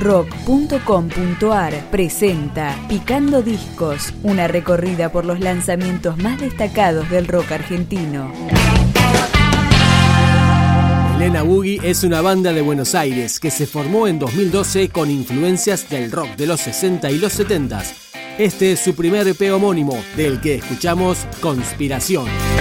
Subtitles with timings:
[0.00, 8.32] rock.com.ar presenta Picando Discos, una recorrida por los lanzamientos más destacados del rock argentino.
[11.16, 15.88] Elena Boogie es una banda de Buenos Aires que se formó en 2012 con influencias
[15.90, 17.82] del rock de los 60 y los 70.
[18.38, 22.59] Este es su primer EP homónimo, del que escuchamos Conspiración.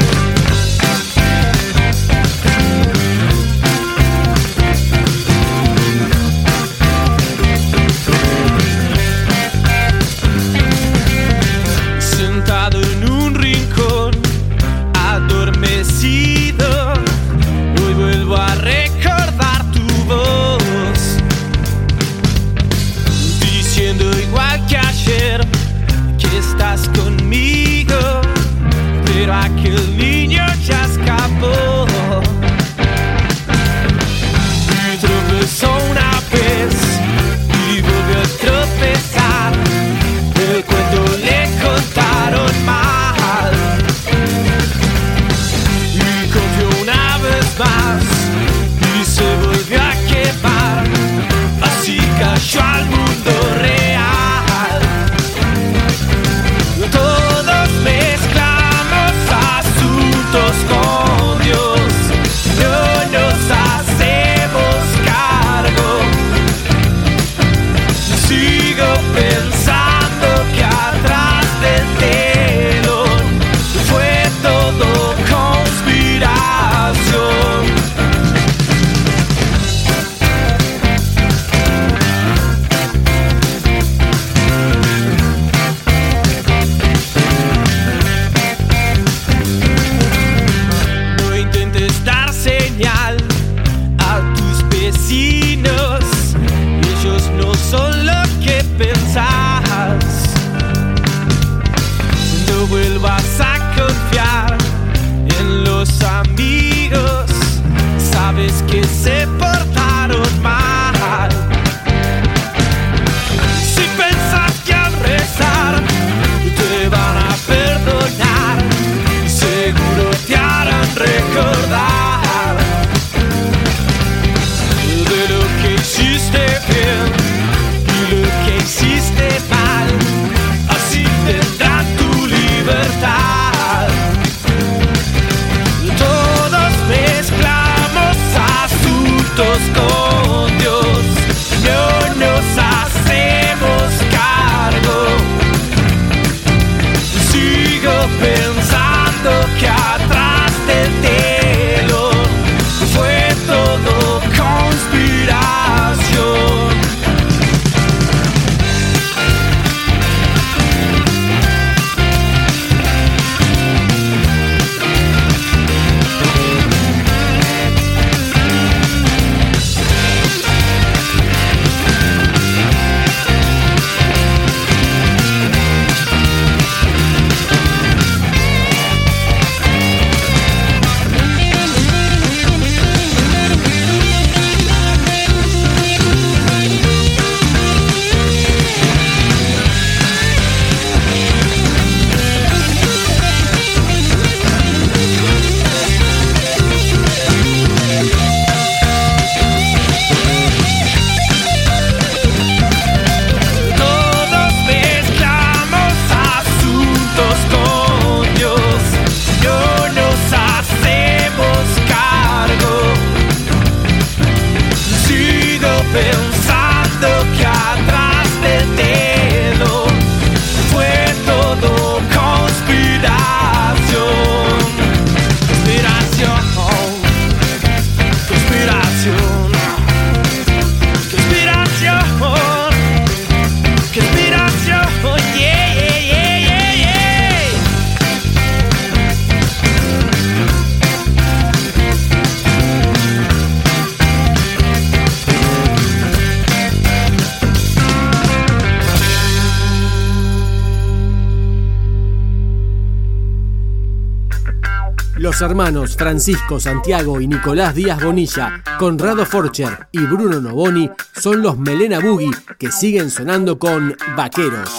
[255.40, 261.58] Los hermanos Francisco Santiago y Nicolás Díaz Bonilla, Conrado Forcher y Bruno Novoni son los
[261.58, 264.70] Melena Boogie que siguen sonando con Vaqueros.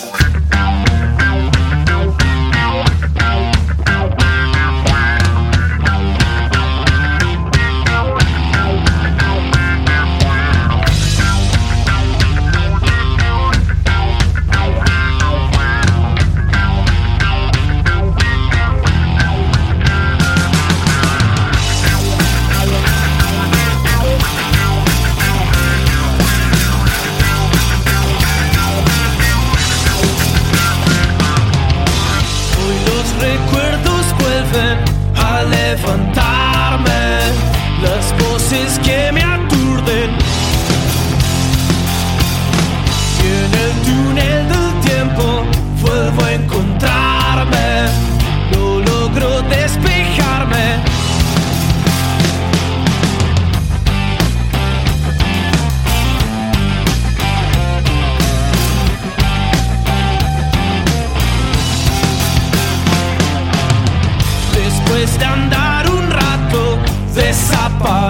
[65.20, 66.78] de andar un rato,
[67.14, 68.09] desaparece.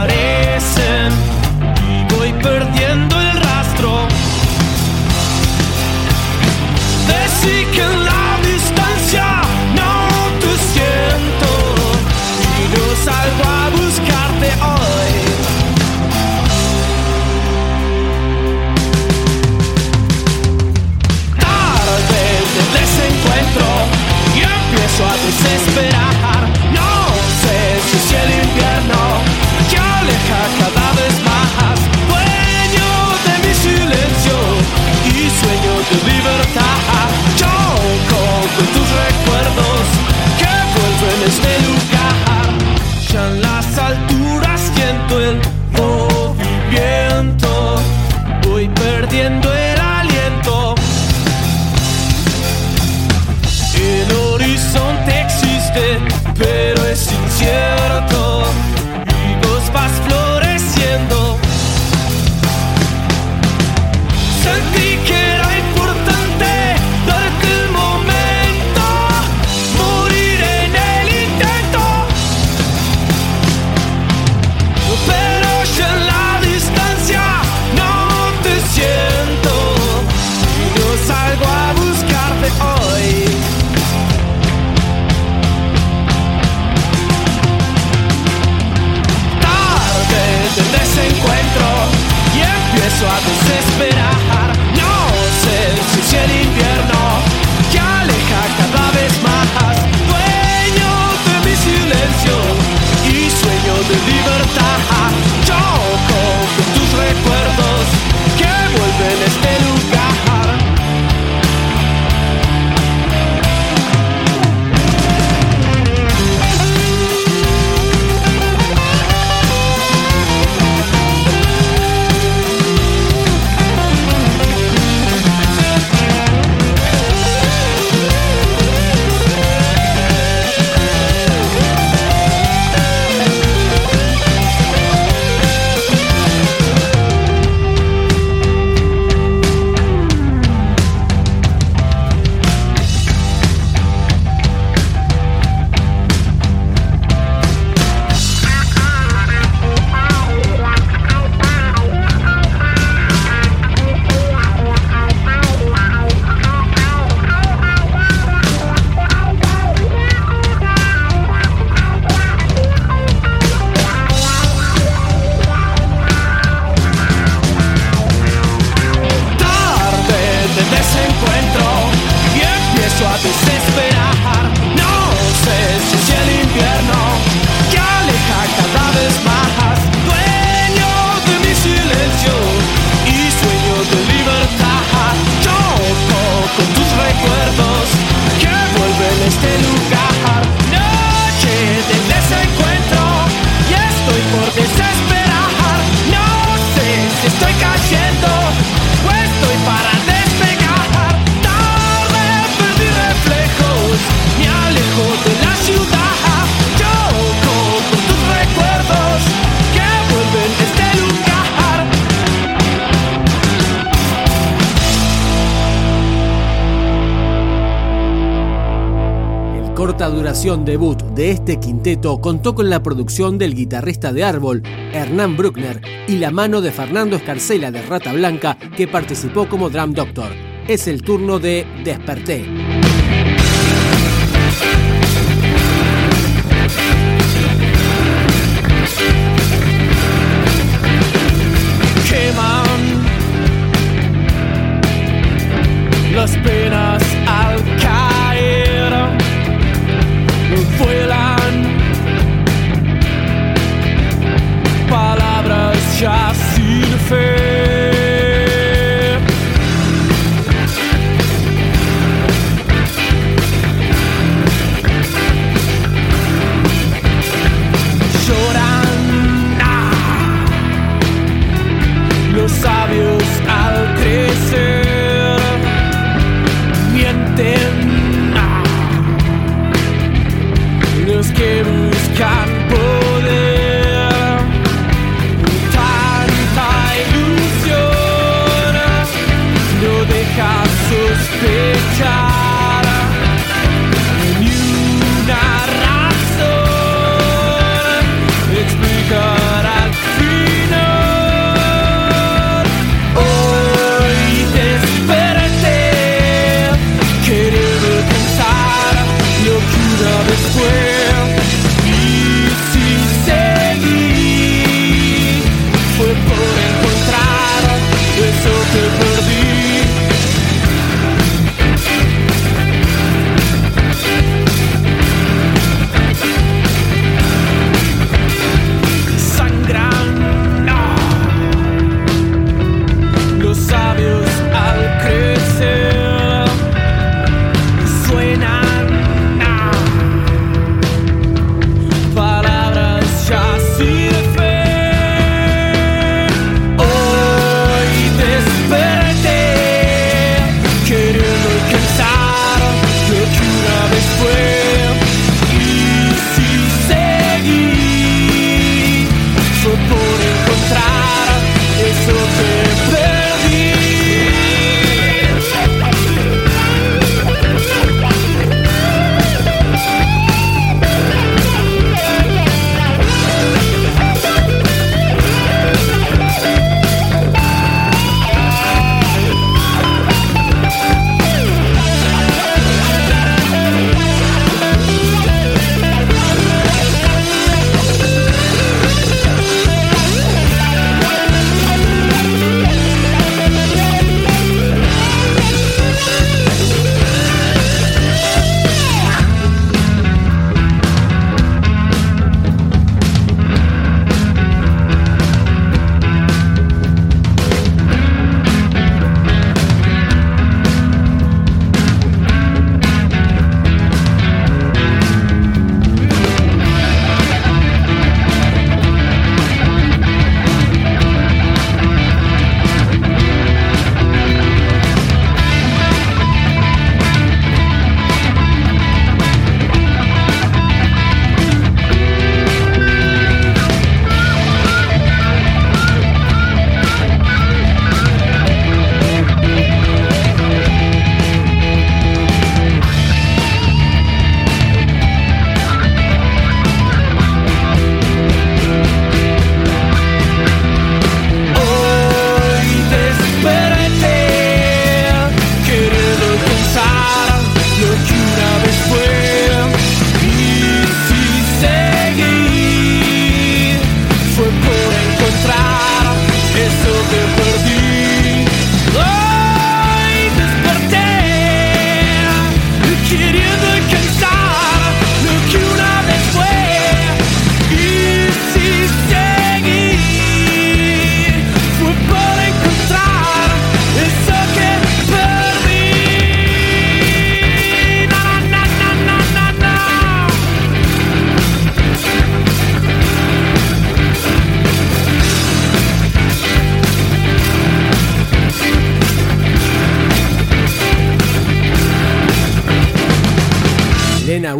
[220.00, 224.62] corta duración debut de este quinteto contó con la producción del guitarrista de Árbol,
[224.94, 229.92] Hernán Bruckner, y la mano de Fernando Escarcela de Rata Blanca, que participó como Drum
[229.92, 230.32] Doctor.
[230.66, 232.69] Es el turno de Desperté.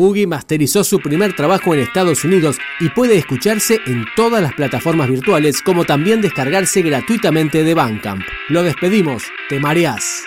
[0.00, 5.10] Boogie masterizó su primer trabajo en Estados Unidos y puede escucharse en todas las plataformas
[5.10, 8.22] virtuales como también descargarse gratuitamente de Bandcamp.
[8.48, 10.24] Lo despedimos, te mareás.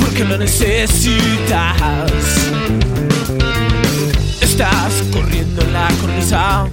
[0.00, 1.76] porque lo necesitas
[4.62, 6.66] estás corriendo en la cornisa.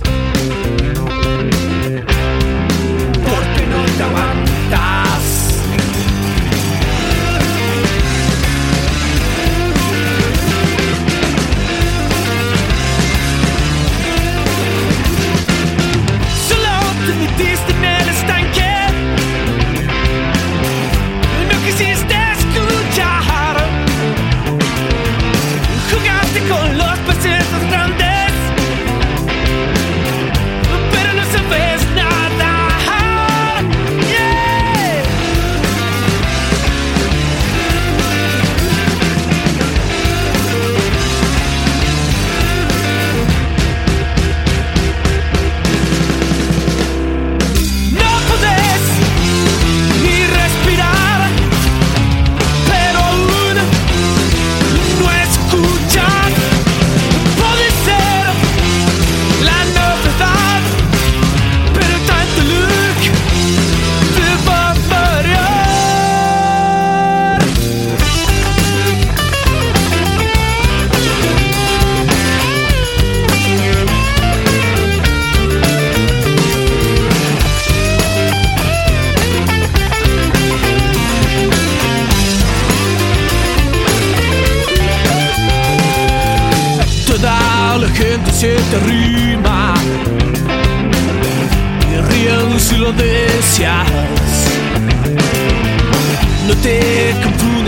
[3.23, 4.46] Porque no te aguantas.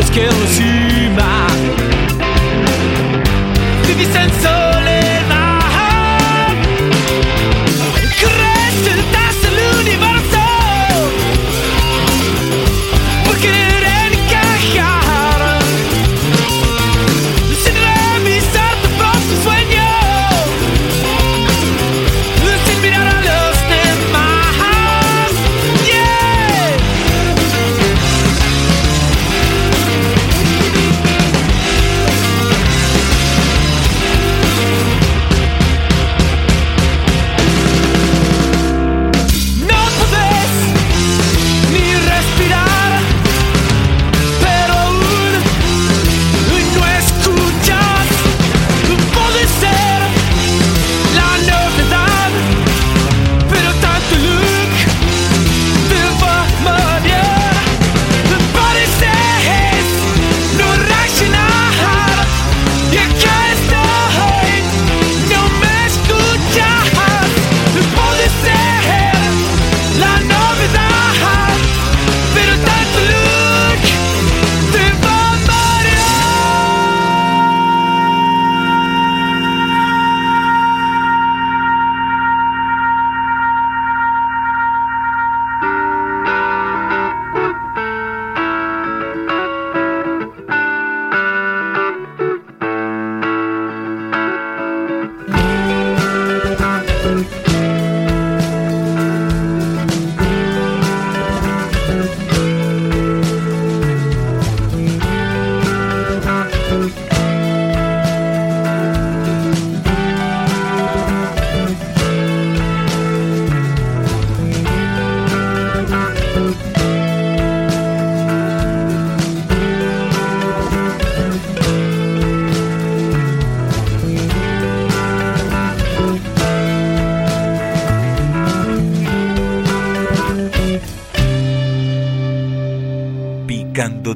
[0.09, 0.78] Confundas que